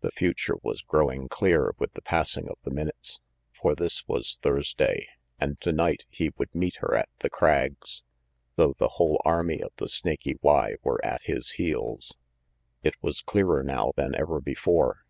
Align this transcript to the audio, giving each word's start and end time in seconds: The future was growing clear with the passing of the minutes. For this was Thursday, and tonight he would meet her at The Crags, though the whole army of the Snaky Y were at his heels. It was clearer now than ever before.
The 0.00 0.10
future 0.10 0.54
was 0.62 0.80
growing 0.80 1.28
clear 1.28 1.74
with 1.78 1.92
the 1.92 2.00
passing 2.00 2.48
of 2.48 2.56
the 2.64 2.70
minutes. 2.70 3.20
For 3.52 3.74
this 3.74 4.08
was 4.08 4.38
Thursday, 4.40 5.06
and 5.38 5.60
tonight 5.60 6.06
he 6.08 6.32
would 6.38 6.54
meet 6.54 6.76
her 6.76 6.94
at 6.96 7.10
The 7.18 7.28
Crags, 7.28 8.02
though 8.56 8.72
the 8.78 8.92
whole 8.96 9.20
army 9.26 9.60
of 9.62 9.72
the 9.76 9.90
Snaky 9.90 10.38
Y 10.40 10.76
were 10.82 11.04
at 11.04 11.24
his 11.24 11.50
heels. 11.60 12.16
It 12.82 12.94
was 13.02 13.20
clearer 13.20 13.62
now 13.62 13.92
than 13.94 14.14
ever 14.14 14.40
before. 14.40 15.04